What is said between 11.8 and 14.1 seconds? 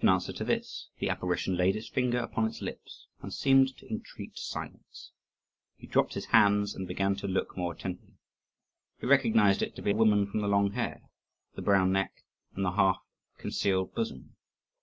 neck, and the half concealed